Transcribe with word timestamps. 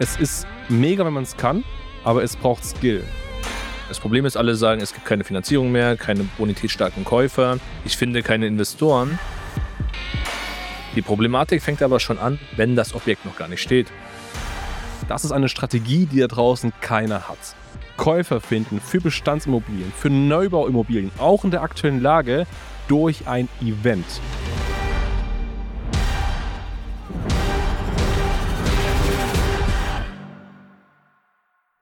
Es 0.00 0.16
ist 0.16 0.46
mega, 0.68 1.04
wenn 1.04 1.12
man 1.12 1.22
es 1.22 1.36
kann, 1.36 1.62
aber 2.02 2.24
es 2.24 2.34
braucht 2.34 2.64
Skill. 2.64 3.04
Das 3.88 4.00
Problem 4.00 4.24
ist, 4.26 4.36
alle 4.36 4.56
sagen, 4.56 4.80
es 4.80 4.92
gibt 4.92 5.06
keine 5.06 5.22
Finanzierung 5.22 5.70
mehr, 5.70 5.96
keine 5.96 6.24
bonitätsstarken 6.36 7.04
Käufer. 7.04 7.58
Ich 7.84 7.96
finde 7.96 8.22
keine 8.22 8.46
Investoren. 8.46 9.18
Die 10.96 11.02
Problematik 11.02 11.62
fängt 11.62 11.80
aber 11.80 12.00
schon 12.00 12.18
an, 12.18 12.40
wenn 12.56 12.74
das 12.74 12.94
Objekt 12.94 13.24
noch 13.24 13.36
gar 13.36 13.46
nicht 13.46 13.62
steht. 13.62 13.86
Das 15.08 15.24
ist 15.24 15.30
eine 15.30 15.48
Strategie, 15.48 16.06
die 16.06 16.20
da 16.20 16.26
draußen 16.26 16.72
keiner 16.80 17.28
hat. 17.28 17.38
Käufer 17.96 18.40
finden 18.40 18.80
für 18.80 19.00
Bestandsimmobilien, 19.00 19.92
für 19.96 20.10
Neubauimmobilien, 20.10 21.12
auch 21.18 21.44
in 21.44 21.52
der 21.52 21.62
aktuellen 21.62 22.00
Lage, 22.00 22.46
durch 22.88 23.28
ein 23.28 23.48
Event. 23.62 24.04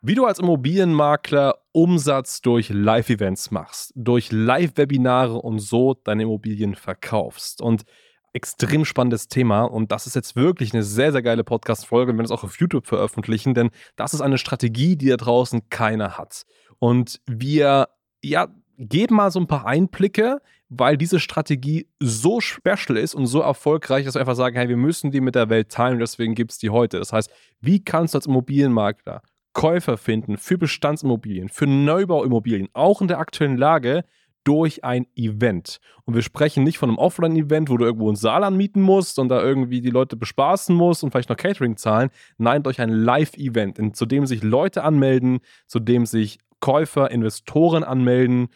Wie 0.05 0.17
du 0.17 0.27
als 0.27 0.41
Immobilienmakler 0.41 1.59
Umsatz 1.71 2.41
durch 2.41 2.71
Live-Events 2.71 3.53
machst, 3.53 3.93
durch 3.95 4.33
Live-Webinare 4.33 5.37
und 5.37 5.61
so 5.61 5.95
deine 5.95 6.25
Immobilien 6.25 6.75
verkaufst. 6.75 7.63
Und 7.63 7.85
extrem 8.33 8.85
spannendes 8.85 9.29
Thema 9.29 9.63
und 9.63 9.93
das 9.93 10.09
ist 10.09 10.17
jetzt 10.17 10.35
wirklich 10.35 10.75
eine 10.75 10.83
sehr, 10.83 11.13
sehr 11.13 11.23
geile 11.23 11.45
Podcast-Folge 11.45 12.17
wir 12.17 12.25
es 12.25 12.33
auch 12.33 12.43
auf 12.43 12.59
YouTube 12.59 12.89
veröffentlichen, 12.89 13.55
denn 13.55 13.71
das 13.95 14.13
ist 14.13 14.23
eine 14.23 14.39
Strategie, 14.39 14.97
die 14.97 15.07
da 15.07 15.17
draußen 15.17 15.69
keiner 15.69 16.19
hat. 16.19 16.47
Und 16.81 17.21
wir, 17.27 17.89
ja, 18.23 18.49
geben 18.79 19.15
mal 19.15 19.31
so 19.31 19.39
ein 19.39 19.47
paar 19.47 19.67
Einblicke, 19.67 20.41
weil 20.69 20.97
diese 20.97 21.21
Strategie 21.21 21.87
so 22.01 22.41
special 22.41 22.97
ist 22.97 23.15
und 23.15 23.27
so 23.27 23.41
erfolgreich, 23.41 24.05
dass 24.05 24.15
wir 24.15 24.21
einfach 24.21 24.35
sagen, 24.35 24.57
hey, 24.57 24.69
wir 24.69 24.77
müssen 24.77 25.13
die 25.13 25.21
mit 25.21 25.37
der 25.37 25.49
Welt 25.49 25.69
teilen 25.69 26.01
deswegen 26.01 26.35
gibt 26.35 26.51
es 26.51 26.59
die 26.59 26.71
heute. 26.71 26.99
Das 26.99 27.13
heißt, 27.13 27.31
wie 27.61 27.85
kannst 27.85 28.15
du 28.15 28.19
als 28.19 28.27
Immobilienmakler 28.27 29.23
Käufer 29.53 29.97
finden 29.97 30.37
für 30.37 30.59
Bestandsimmobilien, 30.59 31.49
für 31.49 31.67
Neubauimmobilien, 31.67 32.69
auch 32.73 33.03
in 33.03 33.09
der 33.09 33.19
aktuellen 33.19 33.57
Lage 33.57 34.05
durch 34.45 34.85
ein 34.85 35.07
Event. 35.15 35.79
Und 36.05 36.15
wir 36.15 36.23
sprechen 36.23 36.65
nicht 36.65 36.79
von 36.79 36.91
einem 36.91 36.99
Offline-Event, 36.99 37.71
wo 37.71 37.77
du 37.77 37.85
irgendwo 37.85 38.09
einen 38.09 38.17
Saal 38.17 38.45
anmieten 38.45 38.83
musst 38.83 39.19
und 39.19 39.29
da 39.29 39.41
irgendwie 39.41 39.81
die 39.81 39.91
Leute 39.91 40.17
bespaßen 40.17 40.75
musst 40.75 41.05
und 41.05 41.11
vielleicht 41.11 41.29
noch 41.29 41.37
Catering 41.37 41.77
zahlen. 41.77 42.11
Nein, 42.39 42.63
durch 42.63 42.81
ein 42.81 42.91
Live-Event, 42.91 43.97
zu 43.97 44.07
dem 44.07 44.27
sich 44.27 44.43
Leute 44.43 44.83
anmelden, 44.83 45.41
zu 45.67 45.79
dem 45.79 46.07
sich 46.07 46.39
Käufer, 46.61 47.11
Investoren 47.11 47.85
anmelden, 47.85 48.49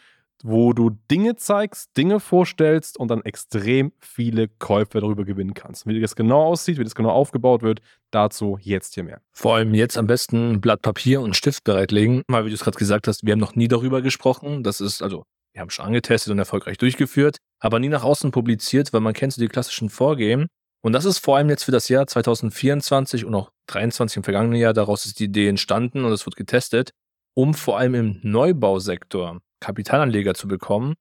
wo 0.42 0.72
du 0.72 0.90
Dinge 1.10 1.36
zeigst, 1.36 1.96
Dinge 1.96 2.20
vorstellst 2.20 2.98
und 2.98 3.08
dann 3.08 3.22
extrem 3.22 3.92
viele 3.98 4.48
Käufer 4.48 5.00
darüber 5.00 5.24
gewinnen 5.24 5.54
kannst. 5.54 5.86
Wie 5.86 6.00
das 6.00 6.16
genau 6.16 6.42
aussieht, 6.44 6.78
wie 6.78 6.84
das 6.84 6.94
genau 6.94 7.10
aufgebaut 7.10 7.62
wird, 7.62 7.80
dazu 8.10 8.58
jetzt 8.60 8.94
hier 8.94 9.04
mehr. 9.04 9.20
Vor 9.32 9.56
allem 9.56 9.74
jetzt 9.74 9.96
am 9.96 10.06
besten 10.06 10.60
Blatt 10.60 10.82
Papier 10.82 11.20
und 11.20 11.36
Stift 11.36 11.64
bereitlegen, 11.64 12.22
weil 12.28 12.44
wie 12.44 12.50
du 12.50 12.54
es 12.54 12.64
gerade 12.64 12.78
gesagt 12.78 13.08
hast, 13.08 13.24
wir 13.24 13.32
haben 13.32 13.40
noch 13.40 13.54
nie 13.54 13.68
darüber 13.68 14.02
gesprochen. 14.02 14.62
Das 14.62 14.80
ist 14.80 15.02
also, 15.02 15.24
wir 15.52 15.60
haben 15.62 15.70
schon 15.70 15.86
angetestet 15.86 16.30
und 16.32 16.38
erfolgreich 16.38 16.78
durchgeführt, 16.78 17.38
aber 17.60 17.78
nie 17.78 17.88
nach 17.88 18.04
außen 18.04 18.30
publiziert, 18.30 18.92
weil 18.92 19.00
man 19.00 19.14
kennt 19.14 19.32
so 19.32 19.40
die 19.40 19.48
klassischen 19.48 19.90
Vorgehen. 19.90 20.46
Und 20.82 20.92
das 20.92 21.04
ist 21.04 21.18
vor 21.18 21.36
allem 21.36 21.48
jetzt 21.48 21.64
für 21.64 21.72
das 21.72 21.88
Jahr 21.88 22.06
2024 22.06 23.24
und 23.24 23.34
auch 23.34 23.50
2023 23.68 24.18
im 24.18 24.22
vergangenen 24.22 24.60
Jahr, 24.60 24.72
daraus 24.72 25.06
ist 25.06 25.18
die 25.18 25.24
Idee 25.24 25.48
entstanden 25.48 26.04
und 26.04 26.12
es 26.12 26.24
wird 26.26 26.36
getestet, 26.36 26.90
um 27.34 27.54
vor 27.54 27.78
allem 27.78 27.94
im 27.94 28.20
Neubausektor 28.22 29.40
Kapitalanleger 29.66 30.34
zu 30.34 30.46
bekommen, 30.46 30.94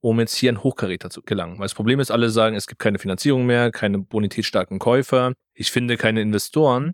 um 0.00 0.18
jetzt 0.18 0.34
hier 0.34 0.50
ein 0.50 0.64
Hochkaräter 0.64 1.08
zu 1.08 1.22
gelangen. 1.22 1.58
Weil 1.58 1.66
das 1.66 1.74
Problem 1.74 2.00
ist, 2.00 2.10
alle 2.10 2.30
sagen, 2.30 2.56
es 2.56 2.66
gibt 2.66 2.80
keine 2.80 2.98
Finanzierung 2.98 3.46
mehr, 3.46 3.70
keine 3.70 3.98
bonitätsstarken 3.98 4.80
Käufer, 4.80 5.34
ich 5.54 5.70
finde 5.70 5.96
keine 5.96 6.20
Investoren. 6.20 6.92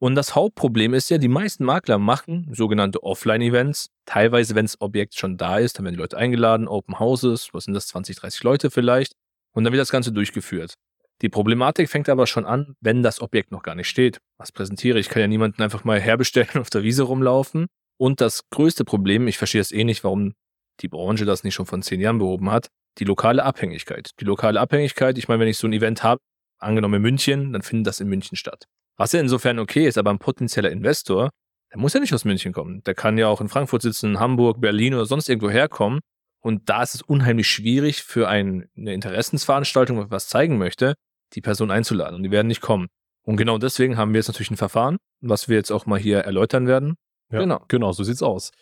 Und 0.00 0.16
das 0.16 0.34
Hauptproblem 0.34 0.92
ist 0.92 1.10
ja, 1.10 1.18
die 1.18 1.28
meisten 1.28 1.64
Makler 1.64 1.98
machen 1.98 2.48
sogenannte 2.52 3.02
Offline-Events. 3.04 3.90
Teilweise, 4.04 4.56
wenn 4.56 4.66
das 4.66 4.80
Objekt 4.80 5.14
schon 5.14 5.36
da 5.36 5.58
ist, 5.58 5.78
dann 5.78 5.84
werden 5.84 5.94
die 5.94 6.00
Leute 6.00 6.18
eingeladen, 6.18 6.66
Open 6.66 6.98
Houses, 6.98 7.50
was 7.52 7.64
sind 7.64 7.74
das, 7.74 7.86
20, 7.86 8.16
30 8.16 8.42
Leute 8.42 8.70
vielleicht. 8.70 9.14
Und 9.52 9.62
dann 9.62 9.72
wird 9.72 9.80
das 9.80 9.92
Ganze 9.92 10.12
durchgeführt. 10.12 10.74
Die 11.22 11.28
Problematik 11.28 11.88
fängt 11.88 12.08
aber 12.08 12.26
schon 12.26 12.44
an, 12.44 12.74
wenn 12.80 13.04
das 13.04 13.22
Objekt 13.22 13.52
noch 13.52 13.62
gar 13.62 13.76
nicht 13.76 13.88
steht. 13.88 14.18
Was 14.36 14.50
präsentiere 14.50 14.98
ich? 14.98 15.06
Ich 15.06 15.12
kann 15.12 15.22
ja 15.22 15.28
niemanden 15.28 15.62
einfach 15.62 15.84
mal 15.84 16.00
herbestellen 16.00 16.54
auf 16.60 16.70
der 16.70 16.82
Wiese 16.82 17.04
rumlaufen. 17.04 17.66
Und 17.96 18.20
das 18.20 18.42
größte 18.50 18.84
Problem, 18.84 19.28
ich 19.28 19.38
verstehe 19.38 19.60
es 19.60 19.70
eh 19.70 19.84
nicht, 19.84 20.02
warum 20.02 20.34
die 20.80 20.88
Branche 20.88 21.24
das 21.24 21.44
nicht 21.44 21.54
schon 21.54 21.66
von 21.66 21.82
zehn 21.82 22.00
Jahren 22.00 22.18
behoben 22.18 22.50
hat, 22.50 22.68
die 22.98 23.04
lokale 23.04 23.44
Abhängigkeit. 23.44 24.10
Die 24.20 24.24
lokale 24.24 24.60
Abhängigkeit, 24.60 25.18
ich 25.18 25.28
meine, 25.28 25.40
wenn 25.40 25.48
ich 25.48 25.58
so 25.58 25.66
ein 25.66 25.72
Event 25.72 26.02
habe, 26.02 26.20
angenommen 26.58 26.94
in 26.94 27.02
München, 27.02 27.52
dann 27.52 27.62
findet 27.62 27.86
das 27.86 28.00
in 28.00 28.08
München 28.08 28.36
statt. 28.36 28.64
Was 28.96 29.12
ja 29.12 29.20
insofern 29.20 29.58
okay 29.58 29.86
ist, 29.86 29.98
aber 29.98 30.10
ein 30.10 30.18
potenzieller 30.18 30.70
Investor, 30.70 31.30
der 31.72 31.80
muss 31.80 31.92
ja 31.92 32.00
nicht 32.00 32.14
aus 32.14 32.24
München 32.24 32.52
kommen. 32.52 32.82
Der 32.84 32.94
kann 32.94 33.18
ja 33.18 33.26
auch 33.26 33.40
in 33.40 33.48
Frankfurt 33.48 33.82
sitzen, 33.82 34.20
Hamburg, 34.20 34.60
Berlin 34.60 34.94
oder 34.94 35.06
sonst 35.06 35.28
irgendwo 35.28 35.50
herkommen. 35.50 36.00
Und 36.40 36.68
da 36.68 36.82
ist 36.82 36.94
es 36.94 37.02
unheimlich 37.02 37.48
schwierig 37.48 38.02
für 38.02 38.28
ein, 38.28 38.68
eine 38.76 38.94
Interessensveranstaltung, 38.94 39.98
wenn 39.98 40.10
was 40.10 40.28
zeigen 40.28 40.58
möchte, 40.58 40.94
die 41.32 41.40
Person 41.40 41.70
einzuladen. 41.70 42.14
Und 42.14 42.22
die 42.22 42.30
werden 42.30 42.46
nicht 42.46 42.60
kommen. 42.60 42.88
Und 43.22 43.36
genau 43.36 43.58
deswegen 43.58 43.96
haben 43.96 44.12
wir 44.12 44.18
jetzt 44.18 44.28
natürlich 44.28 44.50
ein 44.50 44.56
Verfahren, 44.56 44.98
was 45.20 45.48
wir 45.48 45.56
jetzt 45.56 45.72
auch 45.72 45.86
mal 45.86 45.98
hier 45.98 46.20
erläutern 46.20 46.66
werden. 46.66 46.94
Ja, 47.32 47.40
genau. 47.40 47.64
Genau, 47.68 47.92
so 47.92 48.04
sieht's 48.04 48.22
aus. 48.22 48.52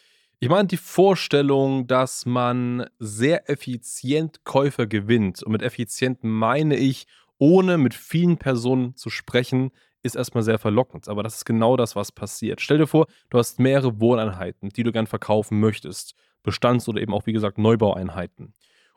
Ich 0.42 0.48
meine, 0.48 0.66
die 0.66 0.76
Vorstellung, 0.76 1.86
dass 1.86 2.26
man 2.26 2.86
sehr 2.98 3.48
effizient 3.48 4.42
Käufer 4.42 4.88
gewinnt, 4.88 5.41
und 5.41 5.53
mit 5.53 5.62
effizient 5.62 6.25
meine 6.25 6.75
ich, 6.75 7.06
ohne 7.38 7.78
mit 7.78 7.94
vielen 7.94 8.38
Personen 8.38 8.97
zu 8.97 9.08
sprechen, 9.08 9.70
ist 10.02 10.16
erstmal 10.16 10.42
sehr 10.42 10.58
verlockend. 10.58 11.06
Aber 11.06 11.22
das 11.22 11.36
ist 11.36 11.44
genau 11.44 11.76
das, 11.76 11.94
was 11.94 12.10
passiert. 12.10 12.60
Stell 12.60 12.78
dir 12.78 12.88
vor, 12.88 13.06
du 13.31 13.38
hast 13.38 13.60
mehrere 13.60 14.00
Wohneinheiten, 14.00 14.70
die 14.70 14.82
du 14.82 14.91
gern 14.91 15.06
verkaufen 15.06 15.60
möchtest. 15.60 16.16
Bestands- 16.42 16.88
oder 16.88 17.00
eben 17.00 17.14
auch, 17.14 17.26
wie 17.26 17.32
gesagt, 17.32 17.58
Neubaueinheiten. 17.58 18.52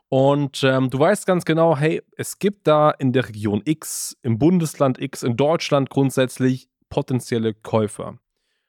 Und 0.08 0.64
ähm, 0.64 0.90
du 0.90 0.98
weißt 0.98 1.26
ganz 1.26 1.44
genau, 1.44 1.76
hey, 1.76 2.02
es 2.16 2.40
gibt 2.40 2.66
da 2.66 2.90
in 2.90 3.12
der 3.12 3.28
Region 3.28 3.62
X, 3.64 4.16
im 4.22 4.40
Bundesland 4.40 5.00
X, 5.00 5.22
in 5.22 5.36
Deutschland 5.36 5.90
grundsätzlich 5.90 6.68
potenzielle 6.88 7.54
Käufer. 7.54 8.18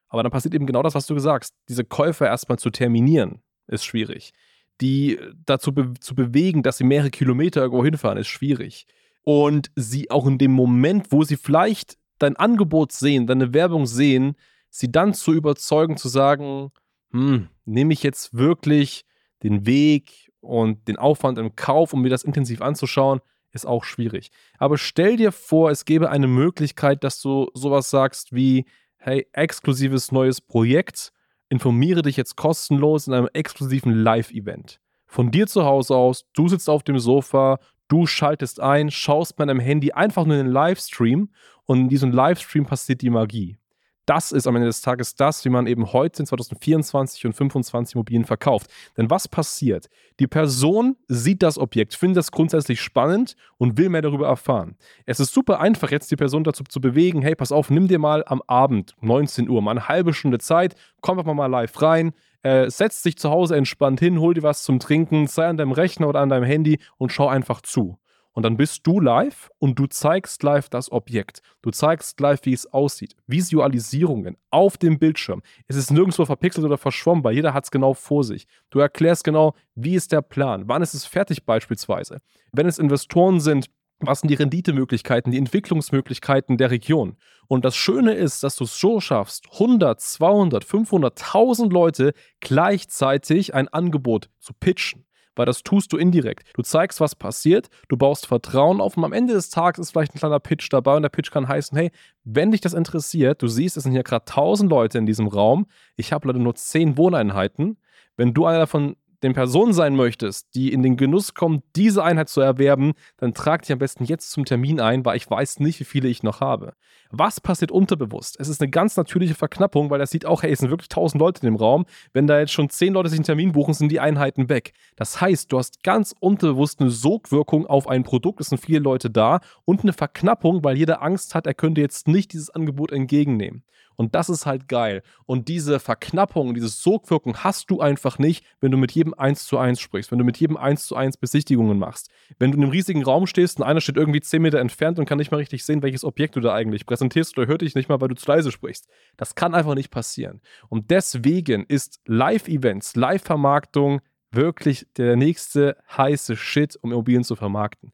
Aber 0.09 0.23
dann 0.23 0.31
passiert 0.31 0.53
eben 0.53 0.65
genau 0.65 0.83
das, 0.83 0.95
was 0.95 1.05
du 1.05 1.13
gesagt. 1.13 1.49
Diese 1.69 1.83
Käufer 1.83 2.27
erstmal 2.27 2.59
zu 2.59 2.69
terminieren, 2.69 3.41
ist 3.67 3.85
schwierig. 3.85 4.33
Die 4.79 5.19
dazu 5.45 5.73
be 5.73 5.93
zu 5.99 6.15
bewegen, 6.15 6.63
dass 6.63 6.77
sie 6.77 6.83
mehrere 6.83 7.09
Kilometer 7.09 7.61
irgendwo 7.61 7.83
hinfahren, 7.83 8.17
ist 8.17 8.27
schwierig. 8.27 8.85
Und 9.23 9.71
sie 9.75 10.09
auch 10.09 10.25
in 10.25 10.37
dem 10.37 10.51
Moment, 10.51 11.11
wo 11.11 11.23
sie 11.23 11.35
vielleicht 11.35 11.97
dein 12.19 12.35
Angebot 12.37 12.91
sehen, 12.91 13.27
deine 13.27 13.53
Werbung 13.53 13.85
sehen, 13.85 14.35
sie 14.69 14.91
dann 14.91 15.13
zu 15.13 15.33
überzeugen, 15.33 15.97
zu 15.97 16.07
sagen, 16.07 16.71
hm, 17.11 17.49
nehme 17.65 17.93
ich 17.93 18.03
jetzt 18.03 18.35
wirklich 18.35 19.05
den 19.43 19.65
Weg 19.65 20.31
und 20.39 20.87
den 20.87 20.97
Aufwand 20.97 21.37
im 21.37 21.55
Kauf, 21.55 21.93
um 21.93 22.01
mir 22.01 22.09
das 22.09 22.23
intensiv 22.23 22.61
anzuschauen, 22.61 23.19
ist 23.51 23.65
auch 23.65 23.83
schwierig. 23.83 24.31
Aber 24.57 24.77
stell 24.77 25.17
dir 25.17 25.31
vor, 25.31 25.71
es 25.71 25.85
gäbe 25.85 26.09
eine 26.09 26.27
Möglichkeit, 26.27 27.03
dass 27.03 27.21
du 27.21 27.49
sowas 27.53 27.89
sagst 27.89 28.33
wie, 28.33 28.65
hey, 28.97 29.27
exklusives 29.33 30.11
neues 30.11 30.41
Projekt, 30.41 31.11
informiere 31.49 32.01
dich 32.01 32.17
jetzt 32.17 32.35
kostenlos 32.35 33.07
in 33.07 33.13
einem 33.13 33.29
exklusiven 33.33 33.93
Live-Event. 33.93 34.79
Von 35.05 35.31
dir 35.31 35.47
zu 35.47 35.63
Hause 35.63 35.95
aus, 35.95 36.25
du 36.33 36.47
sitzt 36.47 36.69
auf 36.69 36.83
dem 36.83 36.99
Sofa, 36.99 37.59
du 37.87 38.05
schaltest 38.05 38.59
ein, 38.59 38.91
schaust 38.91 39.39
mit 39.39 39.47
deinem 39.47 39.59
Handy 39.59 39.91
einfach 39.93 40.25
nur 40.25 40.35
in 40.37 40.45
den 40.45 40.53
Livestream 40.53 41.29
und 41.65 41.79
in 41.79 41.89
diesem 41.89 42.11
Livestream 42.11 42.65
passiert 42.65 43.01
die 43.01 43.09
Magie 43.09 43.57
das 44.07 44.31
ist 44.31 44.47
am 44.47 44.55
Ende 44.55 44.67
des 44.67 44.81
Tages 44.81 45.15
das, 45.15 45.43
wie 45.45 45.49
man 45.49 45.67
eben 45.67 45.91
heute 45.93 46.23
in 46.23 46.25
2024 46.25 47.25
und 47.25 47.33
2025 47.33 47.95
Immobilien 47.95 48.25
verkauft. 48.25 48.71
Denn 48.95 49.09
was 49.09 49.27
passiert? 49.27 49.89
Die 50.19 50.27
Person 50.27 50.95
sieht 51.07 51.43
das 51.43 51.57
Objekt, 51.57 51.93
findet 51.93 52.17
das 52.17 52.31
grundsätzlich 52.31 52.81
spannend 52.81 53.35
und 53.57 53.77
will 53.77 53.89
mehr 53.89 54.01
darüber 54.01 54.27
erfahren. 54.27 54.77
Es 55.05 55.19
ist 55.19 55.33
super 55.33 55.59
einfach, 55.59 55.91
jetzt 55.91 56.09
die 56.09 56.15
Person 56.15 56.43
dazu 56.43 56.63
zu 56.63 56.79
bewegen, 56.79 57.21
hey, 57.21 57.35
pass 57.35 57.51
auf, 57.51 57.69
nimm 57.69 57.87
dir 57.87 57.99
mal 57.99 58.23
am 58.25 58.41
Abend, 58.47 58.95
19 59.01 59.49
Uhr, 59.49 59.61
mal 59.61 59.71
eine 59.71 59.87
halbe 59.87 60.13
Stunde 60.13 60.39
Zeit, 60.39 60.75
komm 61.01 61.19
einfach 61.19 61.33
mal 61.33 61.47
live 61.47 61.81
rein, 61.81 62.13
äh, 62.43 62.69
setz 62.69 63.01
dich 63.01 63.17
zu 63.17 63.29
Hause 63.29 63.57
entspannt 63.57 63.99
hin, 63.99 64.19
hol 64.19 64.33
dir 64.33 64.43
was 64.43 64.63
zum 64.63 64.79
Trinken, 64.79 65.27
sei 65.27 65.47
an 65.47 65.57
deinem 65.57 65.73
Rechner 65.73 66.07
oder 66.07 66.21
an 66.21 66.29
deinem 66.29 66.45
Handy 66.45 66.79
und 66.97 67.11
schau 67.11 67.27
einfach 67.27 67.61
zu. 67.61 67.99
Und 68.37 68.43
dann 68.43 68.55
bist 68.55 68.85
du 68.85 68.99
live 68.99 69.49
und 69.57 69.79
du 69.79 69.87
zeigst 69.87 70.43
live 70.43 70.69
das 70.69 70.91
Objekt. 70.91 71.41
Du 71.63 71.71
zeigst 71.71 72.19
live, 72.19 72.39
wie 72.43 72.53
es 72.53 72.71
aussieht. 72.71 73.15
Visualisierungen 73.25 74.37
auf 74.51 74.77
dem 74.77 74.99
Bildschirm. 74.99 75.41
Es 75.65 75.75
ist 75.75 75.89
nirgendwo 75.89 76.23
verpixelt 76.23 76.63
oder 76.63 76.77
verschwommen, 76.77 77.23
weil 77.23 77.33
jeder 77.33 77.55
hat 77.55 77.63
es 77.63 77.71
genau 77.71 77.95
vor 77.95 78.23
sich. 78.23 78.45
Du 78.69 78.77
erklärst 78.77 79.23
genau, 79.23 79.55
wie 79.73 79.95
ist 79.95 80.11
der 80.11 80.21
Plan, 80.21 80.67
wann 80.67 80.83
ist 80.83 80.93
es 80.93 81.03
fertig 81.03 81.45
beispielsweise. 81.45 82.19
Wenn 82.51 82.67
es 82.67 82.77
Investoren 82.77 83.39
sind, 83.39 83.71
was 84.01 84.19
sind 84.19 84.29
die 84.29 84.35
Renditemöglichkeiten, 84.35 85.31
die 85.31 85.39
Entwicklungsmöglichkeiten 85.39 86.57
der 86.57 86.69
Region? 86.69 87.17
Und 87.47 87.65
das 87.65 87.75
Schöne 87.75 88.13
ist, 88.13 88.43
dass 88.43 88.55
du 88.55 88.65
es 88.65 88.79
so 88.79 88.99
schaffst, 88.99 89.47
100, 89.53 89.99
200, 89.99 90.63
500, 90.63 91.19
1000 91.19 91.73
Leute 91.73 92.13
gleichzeitig 92.39 93.55
ein 93.55 93.67
Angebot 93.67 94.29
zu 94.37 94.53
pitchen. 94.53 95.06
Weil 95.37 95.45
das 95.45 95.63
tust 95.63 95.93
du 95.93 95.97
indirekt. 95.97 96.49
Du 96.55 96.61
zeigst, 96.61 96.99
was 96.99 97.15
passiert, 97.15 97.69
du 97.87 97.97
baust 97.97 98.25
Vertrauen 98.25 98.81
auf 98.81 98.97
und 98.97 99.03
am 99.03 99.13
Ende 99.13 99.33
des 99.33 99.49
Tages 99.49 99.87
ist 99.87 99.91
vielleicht 99.91 100.15
ein 100.15 100.19
kleiner 100.19 100.39
Pitch 100.39 100.67
dabei 100.71 100.95
und 100.95 101.03
der 101.03 101.09
Pitch 101.09 101.31
kann 101.31 101.47
heißen, 101.47 101.77
hey, 101.77 101.91
wenn 102.23 102.51
dich 102.51 102.61
das 102.61 102.73
interessiert, 102.73 103.41
du 103.41 103.47
siehst, 103.47 103.77
es 103.77 103.83
sind 103.83 103.93
hier 103.93 104.03
gerade 104.03 104.25
1000 104.25 104.69
Leute 104.69 104.97
in 104.97 105.05
diesem 105.05 105.27
Raum, 105.27 105.67
ich 105.95 106.13
habe 106.13 106.27
leider 106.27 106.39
nur 106.39 106.55
10 106.55 106.97
Wohneinheiten, 106.97 107.77
wenn 108.15 108.33
du 108.33 108.45
einer 108.45 108.59
davon 108.59 108.95
den 109.23 109.33
Person 109.33 109.73
sein 109.73 109.95
möchtest, 109.95 110.53
die 110.55 110.71
in 110.71 110.83
den 110.83 110.97
Genuss 110.97 111.33
kommt, 111.33 111.63
diese 111.75 112.03
Einheit 112.03 112.29
zu 112.29 112.41
erwerben, 112.41 112.93
dann 113.17 113.33
trag 113.33 113.63
dich 113.63 113.71
am 113.71 113.79
besten 113.79 114.03
jetzt 114.05 114.31
zum 114.31 114.45
Termin 114.45 114.79
ein, 114.79 115.05
weil 115.05 115.17
ich 115.17 115.29
weiß 115.29 115.59
nicht, 115.59 115.79
wie 115.79 115.85
viele 115.85 116.07
ich 116.07 116.23
noch 116.23 116.41
habe. 116.41 116.73
Was 117.09 117.41
passiert 117.41 117.71
unterbewusst? 117.71 118.35
Es 118.39 118.49
ist 118.49 118.61
eine 118.61 118.69
ganz 118.69 118.97
natürliche 118.97 119.33
Verknappung, 119.33 119.89
weil 119.89 119.99
er 119.99 120.07
sieht 120.07 120.25
auch, 120.25 120.43
hey, 120.43 120.51
es 120.51 120.59
sind 120.59 120.69
wirklich 120.69 120.89
tausend 120.89 121.21
Leute 121.21 121.41
in 121.41 121.53
dem 121.53 121.55
Raum. 121.55 121.85
Wenn 122.13 122.27
da 122.27 122.39
jetzt 122.39 122.51
schon 122.51 122.69
zehn 122.69 122.93
Leute 122.93 123.09
sich 123.09 123.19
einen 123.19 123.25
Termin 123.25 123.53
buchen, 123.53 123.73
sind 123.73 123.91
die 123.91 123.99
Einheiten 123.99 124.49
weg. 124.49 124.73
Das 124.95 125.19
heißt, 125.21 125.51
du 125.51 125.57
hast 125.57 125.83
ganz 125.83 126.13
unterbewusst 126.19 126.79
eine 126.79 126.89
Sogwirkung 126.89 127.65
auf 127.65 127.87
ein 127.87 128.03
Produkt, 128.03 128.41
es 128.41 128.47
sind 128.47 128.59
viele 128.59 128.79
Leute 128.79 129.09
da 129.09 129.39
und 129.65 129.81
eine 129.81 129.93
Verknappung, 129.93 130.63
weil 130.63 130.77
jeder 130.77 131.01
Angst 131.01 131.33
hat, 131.33 131.47
er 131.47 131.53
könnte 131.53 131.81
jetzt 131.81 132.07
nicht 132.07 132.33
dieses 132.33 132.49
Angebot 132.49 132.91
entgegennehmen. 132.91 133.63
Und 133.97 134.13
das 134.13 134.29
ist 134.29 134.45
halt 134.45 134.67
geil. 134.67 135.01
Und 135.25 135.47
diese 135.47 135.79
Verknappung, 135.79 136.53
diese 136.53 136.69
Sogwirkung 136.69 137.37
hast 137.37 137.71
du 137.71 137.81
einfach 137.81 138.19
nicht, 138.19 138.45
wenn 138.61 138.71
du 138.71 138.77
mit 138.77 138.91
jedem 138.91 139.13
1 139.15 139.45
zu 139.45 139.57
1 139.57 139.81
sprichst, 139.81 140.11
wenn 140.11 140.19
du 140.19 140.23
mit 140.23 140.37
jedem 140.37 140.55
1 140.55 140.85
zu 140.85 140.95
1 140.95 141.17
Besichtigungen 141.17 141.79
machst. 141.79 142.09
Wenn 142.37 142.51
du 142.51 142.57
in 142.57 142.63
einem 142.63 142.71
riesigen 142.71 143.03
Raum 143.03 143.25
stehst 143.25 143.57
und 143.57 143.65
einer 143.65 143.81
steht 143.81 143.97
irgendwie 143.97 144.21
10 144.21 144.41
Meter 144.41 144.59
entfernt 144.59 144.99
und 144.99 145.05
kann 145.05 145.17
nicht 145.17 145.31
mal 145.31 145.37
richtig 145.37 145.65
sehen, 145.65 145.81
welches 145.81 146.03
Objekt 146.03 146.35
du 146.35 146.39
da 146.39 146.53
eigentlich 146.53 146.85
präsentierst 146.85 147.37
oder 147.37 147.47
hört 147.47 147.61
dich 147.61 147.73
nicht 147.73 147.89
mal, 147.89 147.99
weil 147.99 148.09
du 148.09 148.15
zu 148.15 148.29
leise 148.29 148.51
sprichst. 148.51 148.87
Das 149.17 149.33
kann 149.33 149.55
einfach 149.55 149.73
nicht 149.73 149.89
passieren. 149.89 150.41
Und 150.69 150.91
deswegen 150.91 151.65
ist 151.65 151.99
Live-Events, 152.05 152.95
Live-Vermarktung 152.95 154.01
wirklich 154.29 154.85
der 154.97 155.15
nächste 155.15 155.75
heiße 155.95 156.35
Shit, 156.35 156.77
um 156.81 156.91
Immobilien 156.91 157.23
zu 157.23 157.35
vermarkten. 157.35 157.93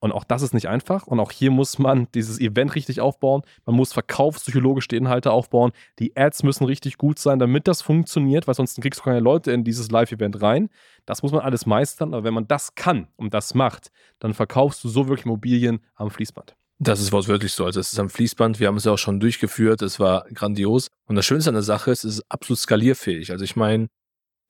Und 0.00 0.12
auch 0.12 0.24
das 0.24 0.42
ist 0.42 0.54
nicht 0.54 0.68
einfach. 0.68 1.06
Und 1.06 1.20
auch 1.20 1.32
hier 1.32 1.50
muss 1.50 1.78
man 1.78 2.08
dieses 2.14 2.40
Event 2.40 2.74
richtig 2.74 3.00
aufbauen. 3.00 3.42
Man 3.66 3.76
muss 3.76 3.92
verkaufspsychologisch 3.92 4.88
die 4.88 4.96
Inhalte 4.96 5.32
aufbauen. 5.32 5.72
Die 5.98 6.16
Ads 6.16 6.42
müssen 6.42 6.64
richtig 6.64 6.98
gut 6.98 7.18
sein, 7.18 7.38
damit 7.38 7.68
das 7.68 7.82
funktioniert, 7.82 8.46
weil 8.46 8.54
sonst 8.54 8.80
kriegst 8.80 9.00
du 9.00 9.04
keine 9.04 9.20
Leute 9.20 9.52
in 9.52 9.64
dieses 9.64 9.90
Live-Event 9.90 10.40
rein. 10.42 10.68
Das 11.06 11.22
muss 11.22 11.32
man 11.32 11.40
alles 11.40 11.66
meistern. 11.66 12.14
Aber 12.14 12.24
wenn 12.24 12.34
man 12.34 12.46
das 12.46 12.74
kann 12.74 13.08
und 13.16 13.34
das 13.34 13.54
macht, 13.54 13.90
dann 14.18 14.34
verkaufst 14.34 14.84
du 14.84 14.88
so 14.88 15.08
wirklich 15.08 15.26
Immobilien 15.26 15.80
am 15.96 16.10
Fließband. 16.10 16.54
Das 16.80 17.00
ist 17.00 17.10
wortwörtlich 17.10 17.52
so. 17.52 17.64
Also 17.64 17.80
es 17.80 17.92
ist 17.92 17.98
am 17.98 18.08
Fließband. 18.08 18.60
Wir 18.60 18.68
haben 18.68 18.76
es 18.76 18.84
ja 18.84 18.92
auch 18.92 18.98
schon 18.98 19.18
durchgeführt. 19.18 19.82
Es 19.82 19.98
war 19.98 20.26
grandios. 20.32 20.88
Und 21.06 21.16
das 21.16 21.26
Schönste 21.26 21.50
an 21.50 21.54
der 21.54 21.64
Sache 21.64 21.90
ist, 21.90 22.04
es 22.04 22.18
ist 22.18 22.24
absolut 22.28 22.60
skalierfähig. 22.60 23.32
Also 23.32 23.44
ich 23.44 23.56
meine, 23.56 23.88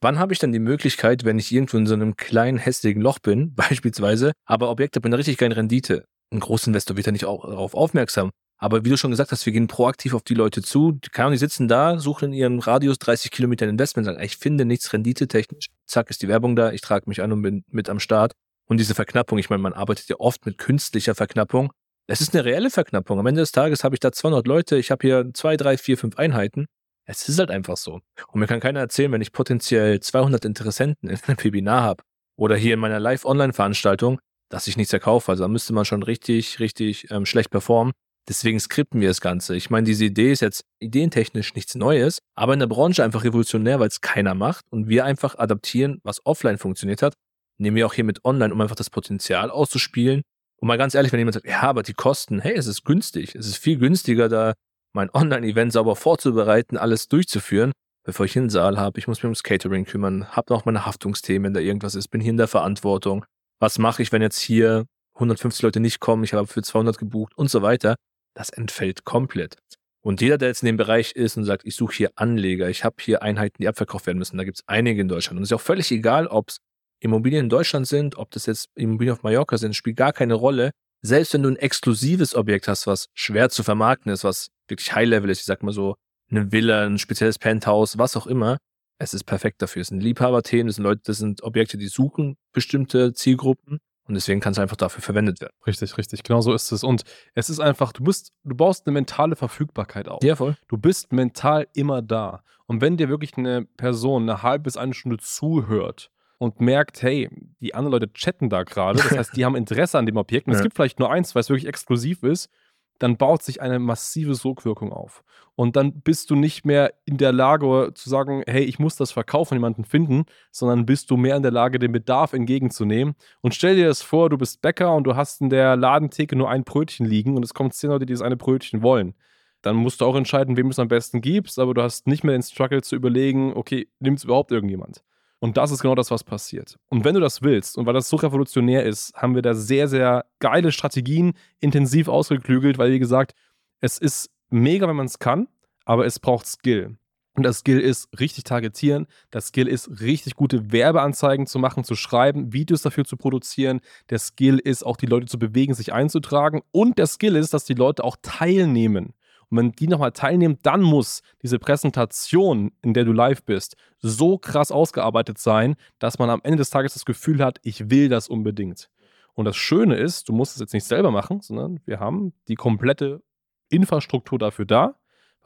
Wann 0.01 0.21
habe 0.21 0.33
ich 0.33 0.39
dann 0.39 0.53
die 0.53 0.61
Möglichkeit, 0.61 1.25
wenn 1.25 1.41
ich 1.41 1.51
irgendwo 1.51 1.77
in 1.77 1.87
so 1.87 1.95
einem 1.95 2.15
kleinen, 2.15 2.59
hässlichen 2.59 3.03
Loch 3.03 3.19
bin, 3.19 3.55
beispielsweise, 3.57 4.33
aber 4.47 4.71
Objekte 4.71 5.01
mit 5.01 5.07
einer 5.07 5.19
richtig 5.19 5.39
geilen 5.39 5.53
Rendite? 5.53 6.05
Ein 6.33 6.41
Großinvestor 6.41 6.97
wird 6.97 7.07
ja 7.07 7.13
nicht 7.13 7.25
auch 7.25 7.45
darauf 7.45 7.75
aufmerksam. 7.75 8.31
Aber 8.61 8.85
wie 8.85 8.91
du 8.91 8.97
schon 8.97 9.13
gesagt 9.13 9.31
hast, 9.31 9.47
wir 9.47 9.53
gehen 9.53 9.69
proaktiv 9.69 10.15
auf 10.15 10.23
die 10.23 10.35
Leute 10.35 10.63
zu. 10.63 10.93
Die, 10.93 11.11
die 11.17 11.37
sitzen 11.37 11.69
da, 11.69 11.99
suchen 11.99 12.27
in 12.27 12.33
ihrem 12.33 12.59
Radius 12.59 12.99
30 12.99 13.31
Kilometer 13.31 13.69
Investment, 13.69 14.07
sagen, 14.07 14.21
ich 14.21 14.37
finde 14.37 14.65
nichts 14.65 14.93
renditetechnisch. 14.93 15.67
Zack, 15.87 16.11
ist 16.11 16.23
die 16.23 16.29
Werbung 16.29 16.57
da, 16.57 16.73
ich 16.73 16.81
trage 16.81 17.09
mich 17.09 17.23
an 17.23 17.33
und 17.33 17.43
bin 17.43 17.65
mit 17.69 17.89
am 17.89 18.01
Start. 18.01 18.33
Und 18.67 18.79
diese 18.79 18.95
Verknappung, 18.95 19.39
ich 19.39 19.49
meine, 19.49 19.63
man 19.63 19.73
arbeitet 19.73 20.09
ja 20.09 20.17
oft 20.19 20.45
mit 20.45 20.59
künstlicher 20.59 21.15
Verknappung. 21.15 21.73
Es 22.09 22.21
ist 22.21 22.35
eine 22.35 22.45
reelle 22.45 22.71
Verknappung. 22.71 23.19
Am 23.19 23.27
Ende 23.27 23.43
des 23.43 23.53
Tages 23.53 23.85
habe 23.85 23.95
ich 23.95 24.01
da 24.01 24.13
200 24.13 24.47
Leute, 24.47 24.77
ich 24.77 24.91
habe 24.91 25.07
hier 25.07 25.31
zwei, 25.35 25.57
drei, 25.57 25.79
vier, 25.79 25.97
fünf 25.97 26.17
Einheiten. 26.17 26.67
Es 27.11 27.27
ist 27.27 27.39
halt 27.39 27.51
einfach 27.51 27.79
so. 27.79 28.01
Und 28.29 28.41
mir 28.41 28.47
kann 28.47 28.61
keiner 28.61 28.81
erzählen, 28.81 29.11
wenn 29.13 29.23
ich 29.23 29.33
potenziell 29.33 29.99
200 29.99 30.45
Interessenten 30.45 31.09
in 31.09 31.19
einem 31.27 31.43
Webinar 31.43 31.83
habe 31.83 32.05
oder 32.37 32.55
hier 32.55 32.75
in 32.75 32.81
meiner 32.81 33.01
Live-Online-Veranstaltung, 33.01 34.21
dass 34.51 34.67
ich 34.67 34.77
nichts 34.77 34.93
erkaufe. 34.93 35.33
Also 35.33 35.45
da 35.45 35.49
müsste 35.49 35.73
man 35.73 35.87
schon 35.87 36.03
richtig, 36.03 36.61
richtig 36.61 37.11
ähm, 37.11 37.25
schlecht 37.25 37.51
performen. 37.51 37.95
Deswegen 38.29 38.61
skripten 38.61 39.01
wir 39.01 39.09
das 39.09 39.23
Ganze. 39.23 39.57
Ich 39.57 39.71
meine, 39.71 39.87
diese 39.87 40.05
Idee 40.05 40.33
ist 40.33 40.43
jetzt 40.43 40.65
ideentechnisch 40.81 41.55
nichts 41.55 41.75
Neues, 41.75 42.19
aber 42.35 42.53
in 42.53 42.61
der 42.61 42.67
Branche 42.67 43.03
einfach 43.03 43.25
revolutionär, 43.25 43.81
weil 43.81 43.89
es 43.89 44.03
keiner 44.03 44.35
macht 44.35 44.67
und 44.71 44.89
wir 44.89 45.07
einfach 45.07 45.39
adaptieren, 45.39 46.01
was 46.03 46.25
offline 46.27 46.59
funktioniert 46.59 47.01
hat, 47.01 47.15
nehmen 47.57 47.77
wir 47.77 47.87
auch 47.87 47.95
hier 47.95 48.05
mit 48.05 48.23
online, 48.27 48.53
um 48.53 48.61
einfach 48.61 48.77
das 48.77 48.91
Potenzial 48.91 49.51
auszuspielen. 49.51 50.25
Und 50.61 50.69
mal 50.69 50.77
ganz 50.77 50.95
ehrlich, 50.95 51.11
wenn 51.13 51.21
jemand 51.21 51.35
sagt, 51.35 51.47
ja, 51.47 51.63
aber 51.63 51.83
die 51.83 51.95
Kosten, 51.95 52.41
hey, 52.41 52.55
es 52.55 52.67
ist 52.67 52.85
günstig. 52.85 53.35
Es 53.35 53.47
ist 53.47 53.57
viel 53.57 53.79
günstiger, 53.79 54.29
da 54.29 54.53
mein 54.93 55.11
Online-Event 55.13 55.73
sauber 55.73 55.97
vorzubereiten, 55.97 56.77
alles 56.77 57.09
durchzuführen, 57.09 57.73
bevor 58.05 58.27
ich 58.27 58.37
einen 58.37 58.51
Saal 58.51 58.79
habe. 58.79 58.99
Ich 58.99 59.07
muss 59.07 59.19
mich 59.19 59.25
ums 59.25 59.43
Catering 59.43 59.85
kümmern, 59.85 60.29
habe 60.29 60.53
noch 60.53 60.65
meine 60.65 60.87
Haftungsthemen, 60.87 61.47
wenn 61.47 61.55
da 61.55 61.61
irgendwas 61.61 61.95
ist, 61.95 62.09
bin 62.09 62.21
hier 62.21 62.31
in 62.31 62.37
der 62.37 62.49
Verantwortung. 62.49 63.25
Was 63.61 63.79
mache 63.79 64.03
ich, 64.03 64.13
wenn 64.13 64.23
jetzt 64.23 64.41
hier 64.41 64.87
150 65.15 65.63
Leute 65.63 65.81
nicht 65.81 66.01
kommen, 66.01 66.25
ich 66.25 66.33
habe 66.33 66.47
für 66.47 66.63
200 66.63 66.99
gebucht 66.99 67.33
und 67.37 67.51
so 67.51 67.63
weiter. 67.63 67.97
Das 68.35 68.51
entfällt 68.51 69.05
komplett. 69.05 69.57
Und 70.01 70.21
jeder, 70.21 70.39
der 70.39 70.49
jetzt 70.49 70.63
in 70.63 70.67
dem 70.67 70.77
Bereich 70.77 71.13
ist 71.13 71.37
und 71.37 71.45
sagt, 71.45 71.67
ich 71.67 71.75
suche 71.75 71.95
hier 71.95 72.11
Anleger, 72.15 72.69
ich 72.69 72.85
habe 72.85 72.97
hier 73.01 73.23
Einheiten, 73.23 73.57
die 73.61 73.69
abverkauft 73.69 74.07
werden 74.07 74.19
müssen, 74.19 74.39
da 74.39 74.45
gibt 74.45 74.59
es 74.59 74.65
einige 74.69 75.01
in 75.01 75.09
Deutschland. 75.09 75.39
Und 75.39 75.43
es 75.43 75.51
ist 75.51 75.57
auch 75.57 75.61
völlig 75.61 75.91
egal, 75.91 76.29
ob 76.29 76.51
es 76.51 76.59
Immobilien 77.01 77.45
in 77.45 77.49
Deutschland 77.49 77.87
sind, 77.87 78.17
ob 78.17 78.31
das 78.31 78.47
jetzt 78.47 78.69
Immobilien 78.75 79.15
auf 79.15 79.23
Mallorca 79.23 79.59
sind, 79.59 79.75
spielt 79.75 79.97
gar 79.97 80.13
keine 80.13 80.35
Rolle. 80.35 80.71
Selbst 81.03 81.35
wenn 81.35 81.43
du 81.43 81.51
ein 81.51 81.57
exklusives 81.57 82.35
Objekt 82.35 82.69
hast, 82.69 82.87
was 82.87 83.07
schwer 83.15 83.51
zu 83.51 83.63
vermarkten 83.63 84.13
ist, 84.13 84.25
was 84.25 84.49
wirklich 84.69 84.95
High-Level 84.95 85.31
ist, 85.31 85.41
ich 85.41 85.47
sag 85.47 85.63
mal 85.63 85.73
so, 85.73 85.97
eine 86.31 86.53
Villa, 86.53 86.85
ein 86.85 86.99
spezielles 86.99 87.39
Penthouse, 87.39 87.99
was 87.99 88.17
auch 88.17 88.27
immer, 88.27 88.59
es 88.99 89.15
ist 89.15 89.25
perfekt 89.25 89.63
dafür. 89.63 89.83
Es 89.83 89.89
sind 89.89 90.03
Liebhaberthemen, 90.03 90.67
das 90.67 90.77
sind 90.77 90.85
Leute, 90.85 91.03
das 91.05 91.19
sind 91.19 91.43
Objekte, 91.43 91.79
die 91.79 91.89
suchen 91.89 92.37
bestimmte 92.53 93.13
Zielgruppen 93.13 93.79
und 94.09 94.15
deswegen 94.15 94.41
kann 94.41 94.53
es 94.53 94.59
einfach 94.59 94.77
dafür 94.77 95.03
verwendet 95.03 95.41
werden. 95.41 95.53
Richtig, 95.67 95.97
richtig. 95.99 96.23
Genau 96.23 96.41
so 96.41 96.53
ist 96.55 96.73
es. 96.73 96.83
Und 96.83 97.05
es 97.35 97.51
ist 97.51 97.61
einfach, 97.61 97.93
du 97.93 98.03
bist, 98.03 98.33
du 98.43 98.57
baust 98.57 98.87
eine 98.87 98.95
mentale 98.95 99.37
Verfügbarkeit 99.37 100.09
auf. 100.09 100.23
Ja, 100.23 100.35
voll. 100.35 100.57
Du 100.67 100.79
bist 100.79 101.13
mental 101.13 101.69
immer 101.75 102.03
da. 102.03 102.43
Und 102.67 102.81
wenn 102.81 102.97
dir 102.97 103.09
wirklich 103.09 103.37
eine 103.37 103.65
Person 103.65 104.23
eine 104.23 104.43
halbe 104.43 104.65
bis 104.65 104.77
eine 104.77 104.95
Stunde 104.95 105.19
zuhört 105.19 106.11
und 106.39 106.61
merkt, 106.61 107.03
hey, 107.03 107.29
die 107.61 107.75
anderen 107.75 107.93
Leute 107.93 108.13
chatten 108.13 108.49
da 108.49 108.63
gerade, 108.63 108.99
das 108.99 109.11
heißt, 109.17 109.37
die 109.37 109.45
haben 109.45 109.57
Interesse 109.57 109.99
an 109.99 110.07
dem 110.07 110.17
Objekt 110.17 110.47
und 110.47 110.55
ja. 110.55 110.59
es 110.59 110.63
gibt 110.63 110.77
vielleicht 110.77 110.99
nur 110.99 111.11
eins, 111.11 111.35
weil 111.35 111.41
es 111.41 111.51
wirklich 111.51 111.67
exklusiv 111.69 112.23
ist 112.23 112.51
dann 112.99 113.17
baut 113.17 113.43
sich 113.43 113.61
eine 113.61 113.79
massive 113.79 114.35
Sogwirkung 114.35 114.93
auf. 114.93 115.23
Und 115.55 115.75
dann 115.75 116.03
bist 116.03 116.31
du 116.31 116.37
nicht 116.37 116.65
mehr 116.65 116.95
in 117.05 117.17
der 117.17 117.33
Lage 117.33 117.91
zu 117.95 118.09
sagen, 118.09 118.45
hey, 118.47 118.63
ich 118.63 118.79
muss 118.79 118.95
das 118.95 119.11
verkaufen, 119.11 119.55
jemanden 119.55 119.85
finden, 119.85 120.25
sondern 120.53 120.87
bist 120.87 121.11
du 121.11 121.17
mehr 121.17 121.37
in 121.37 121.43
der 121.43 121.51
Lage, 121.51 121.81
den 121.81 121.91
Bedarf 121.91 122.33
entgegenzunehmen. 122.33 123.15
Und 123.41 123.55
stell 123.55 123.75
dir 123.75 123.89
das 123.89 124.03
vor, 124.03 124.31
du 124.31 124.39
bist 124.39 124.63
Bäcker 124.63 124.95
und 124.95 125.05
du 125.05 125.17
hast 125.17 125.41
in 125.41 125.51
der 125.51 125.77
Ladentheke 125.77 126.37
nur 126.37 126.49
ein 126.49 126.63
Brötchen 126.65 127.07
liegen 127.07 127.37
und 127.37 127.45
es 127.45 127.55
kommen 127.55 127.73
zehn 127.73 127.91
Leute, 127.91 128.07
die 128.07 128.13
das 128.13 128.23
eine 128.23 128.37
Brötchen 128.37 128.83
wollen. 128.83 129.15
Dann 129.63 129.75
musst 129.77 130.01
du 130.01 130.05
auch 130.05 130.15
entscheiden, 130.15 130.57
wem 130.57 130.67
du 130.67 130.71
es 130.71 130.79
am 130.79 130.89
besten 130.89 131.21
gibst, 131.21 131.59
aber 131.59 131.75
du 131.75 131.83
hast 131.83 132.07
nicht 132.07 132.23
mehr 132.23 132.37
den 132.37 132.43
Struggle 132.43 132.83
zu 132.83 132.95
überlegen, 132.95 133.53
okay, 133.55 133.89
nimmt 133.99 134.19
es 134.19 134.25
überhaupt 134.25 134.53
irgendjemand? 134.53 135.03
Und 135.41 135.57
das 135.57 135.71
ist 135.71 135.83
genau 135.83 135.95
das, 135.95 136.11
was 136.11 136.25
passiert. 136.25 136.79
Und 136.89 137.05
wenn 137.05 137.15
du 137.15 137.21
das 137.21 137.43
willst, 137.43 137.79
und 137.79 137.87
weil 137.87 137.95
das 137.95 138.09
so 138.09 138.17
revolutionär 138.17 138.85
ist, 138.85 139.15
haben 139.15 139.35
wir 139.35 139.43
da 139.43 139.55
sehr, 139.55 139.87
sehr 139.87 140.27
geile 140.41 140.73
Strategien 140.73 141.35
intensiv 141.61 142.09
ausgeklügelt, 142.09 142.79
weil, 142.79 142.91
wie 142.91 142.99
gesagt, 142.99 143.35
es 143.81 143.99
ist 143.99 144.31
mega, 144.51 144.89
wenn 144.89 144.97
man 144.97 145.07
es 145.07 145.19
kann, 145.19 145.47
aber 145.85 146.07
es 146.07 146.19
braucht 146.19 146.47
Skill. 146.47 146.97
Und 147.39 147.45
das 147.45 147.59
Skill 147.59 147.79
ist 147.79 148.09
richtig 148.19 148.43
targetieren. 148.43 149.07
Das 149.31 149.47
Skill 149.49 149.69
ist 149.69 150.01
richtig 150.01 150.35
gute 150.35 150.73
Werbeanzeigen 150.73 151.47
zu 151.47 151.61
machen, 151.61 151.85
zu 151.85 151.95
schreiben, 151.95 152.53
Videos 152.53 152.83
dafür 152.83 153.05
zu 153.05 153.17
produzieren. 153.17 153.81
Der 154.11 154.19
Skill 154.19 154.59
ist 154.59 154.85
auch 154.85 154.97
die 154.97 155.07
Leute 155.07 155.27
zu 155.27 155.39
bewegen, 155.39 155.73
sich 155.73 155.93
einzutragen. 155.93 156.63
Und 156.73 156.99
der 156.99 157.07
Skill 157.07 157.37
ist, 157.37 157.55
dass 157.55 157.65
die 157.65 157.75
Leute 157.75 158.03
auch 158.03 158.17
teilnehmen. 158.23 159.15
Und 159.51 159.59
wenn 159.59 159.73
die 159.73 159.89
nochmal 159.89 160.13
teilnehmen, 160.13 160.59
dann 160.63 160.83
muss 160.83 161.23
diese 161.43 161.59
Präsentation, 161.59 162.73
in 162.83 162.95
der 162.95 163.05
du 163.05 163.13
live 163.13 163.43
bist, 163.45 163.77
so 163.99 164.39
krass 164.39 164.71
ausgearbeitet 164.71 165.39
sein, 165.39 165.77
dass 165.99 166.19
man 166.19 166.31
am 166.31 166.41
Ende 166.43 166.59
des 166.59 166.71
Tages 166.71 166.95
das 166.95 167.05
Gefühl 167.05 167.43
hat, 167.43 167.59
ich 167.63 167.91
will 167.91 168.09
das 168.09 168.29
unbedingt. 168.29 168.91
Und 169.35 169.45
das 169.45 169.57
Schöne 169.57 169.97
ist, 169.97 170.29
du 170.29 170.33
musst 170.33 170.55
es 170.55 170.61
jetzt 170.61 170.75
nicht 170.75 170.85
selber 170.85 171.11
machen, 171.11 171.41
sondern 171.41 171.81
wir 171.85 172.01
haben 172.01 172.33
die 172.49 172.57
komplette 172.57 173.23
Infrastruktur 173.69 174.39
dafür 174.39 174.65
da. 174.65 174.97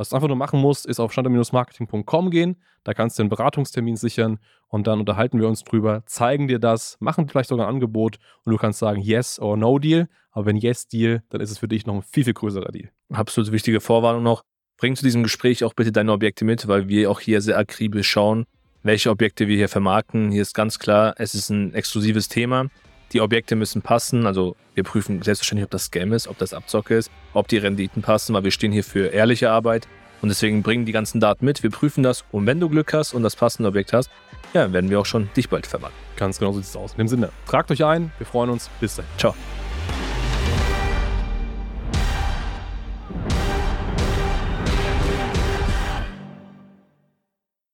Was 0.03 0.09
du 0.09 0.17
einfach 0.17 0.27
nur 0.27 0.37
machen 0.37 0.61
musst, 0.61 0.85
ist 0.85 0.99
auf 0.99 1.13
standard-marketing.com 1.13 2.31
gehen, 2.33 2.57
da 2.83 2.93
kannst 2.93 3.17
du 3.17 3.23
einen 3.23 3.31
Beratungstermin 3.31 3.95
sichern 3.95 4.41
und 4.67 4.89
dann 4.89 4.99
unterhalten 4.99 5.39
wir 5.39 5.47
uns 5.47 5.63
drüber, 5.63 6.03
zeigen 6.07 6.49
dir 6.49 6.59
das, 6.59 6.97
machen 6.99 7.29
vielleicht 7.29 7.51
sogar 7.51 7.69
ein 7.69 7.75
Angebot 7.75 8.17
und 8.45 8.51
du 8.51 8.59
kannst 8.59 8.81
sagen 8.81 9.01
Yes 9.01 9.39
or 9.39 9.57
No 9.57 9.79
Deal. 9.79 10.09
Aber 10.33 10.47
wenn 10.47 10.57
Yes 10.57 10.89
Deal, 10.89 11.23
dann 11.29 11.41
ist 11.41 11.53
es 11.53 11.59
für 11.59 11.69
dich 11.69 11.87
noch 11.87 11.95
ein 11.95 12.03
viel, 12.03 12.25
viel 12.25 12.35
größerer 12.35 12.73
Deal. 12.73 12.91
Absolut 13.13 13.53
wichtige 13.53 13.81
Vorwarnung 13.81 14.25
noch. 14.25 14.43
Bring 14.77 14.97
zu 14.97 15.05
diesem 15.05 15.23
Gespräch 15.23 15.63
auch 15.63 15.75
bitte 15.75 15.93
deine 15.93 16.11
Objekte 16.11 16.45
mit, 16.45 16.67
weil 16.67 16.89
wir 16.89 17.09
auch 17.09 17.21
hier 17.21 17.41
sehr 17.41 17.57
akribisch 17.57 18.09
schauen, 18.09 18.47
welche 18.83 19.09
Objekte 19.09 19.47
wir 19.47 19.57
hier 19.57 19.69
vermarkten. 19.69 20.33
Hier 20.33 20.43
ist 20.43 20.53
ganz 20.55 20.81
klar, 20.81 21.15
es 21.19 21.37
ist 21.37 21.49
ein 21.49 21.75
exklusives 21.75 22.27
Thema. 22.27 22.67
Die 23.13 23.21
Objekte 23.21 23.57
müssen 23.57 23.83
passen. 23.83 24.27
Also 24.27 24.57
wir 24.75 24.85
prüfen 24.85 25.23
selbstverständlich, 25.23 25.65
ob 25.65 25.71
das 25.71 25.85
Scam 25.85 26.13
ist, 26.13 26.29
ob 26.29 26.39
das 26.39 26.55
Abzocke 26.55 26.97
ist, 26.97 27.11
ob 27.35 27.49
die 27.49 27.59
Renditen 27.59 28.03
passen, 28.03 28.35
weil 28.35 28.45
wir 28.45 28.51
stehen 28.51 28.73
hier 28.73 28.85
für 28.85 29.09
ehrliche 29.09 29.51
Arbeit. 29.51 29.87
Und 30.23 30.29
deswegen 30.29 30.63
bringen 30.63 30.87
die 30.87 30.93
ganzen 30.93 31.21
Daten 31.21 31.45
mit, 31.45 31.65
wir 31.65 31.71
prüfen 31.71 32.05
das 32.05 32.25
und 32.31 32.47
wenn 32.47 32.61
du 32.61 32.69
Glück 32.69 32.93
hast 32.95 33.13
und 33.13 33.25
das 33.25 33.35
passende 33.35 33.69
Objekt 33.69 33.93
hast, 33.93 34.09
ja, 34.55 34.73
werden 34.73 34.89
wir 34.89 35.01
auch 35.01 35.07
schon 35.07 35.29
dich 35.37 35.49
bald 35.49 35.67
verwandeln. 35.67 36.01
Ganz 36.17 36.39
genau 36.39 36.53
so 36.53 36.59
sieht 36.59 36.69
es 36.69 36.77
aus. 36.77 36.93
In 36.93 36.99
dem 36.99 37.09
Sinne, 37.09 37.31
tragt 37.49 37.71
euch 37.73 37.85
ein, 37.85 38.13
wir 38.19 38.27
freuen 38.27 38.51
uns. 38.51 38.71
Bis 38.81 38.97
dann. 38.97 39.07
Ciao. 39.19 39.35